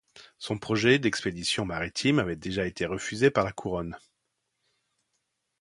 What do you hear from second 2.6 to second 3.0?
été